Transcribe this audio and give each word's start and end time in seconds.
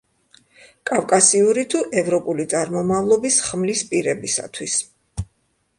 კავკასიური 0.91 1.65
თუ 1.75 1.81
ევროპული 2.03 2.47
წარმომავლობის 2.55 3.39
ხმლის 3.49 3.87
პირებისათვის. 3.93 4.81